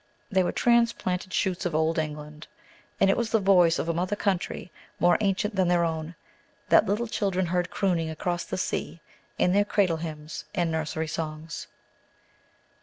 They 0.31 0.41
were 0.41 0.51
transplanted 0.51 1.31
shoots 1.31 1.63
of 1.63 1.75
Old 1.75 1.99
England. 1.99 2.47
And 2.99 3.07
it 3.11 3.15
was 3.15 3.29
the 3.29 3.39
voice 3.39 3.77
of 3.77 3.87
a 3.87 3.93
mother 3.93 4.15
country 4.15 4.71
more 4.99 5.15
ancient 5.21 5.55
than 5.55 5.67
their 5.67 5.85
own, 5.85 6.15
that 6.69 6.87
little 6.87 7.05
children 7.05 7.45
heard 7.45 7.69
crooning 7.69 8.09
across 8.09 8.43
the 8.43 8.57
sea 8.57 8.99
in 9.37 9.53
their 9.53 9.63
cradle 9.63 9.97
hymns 9.97 10.45
and 10.55 10.71
nursery 10.71 11.07
songs. 11.07 11.67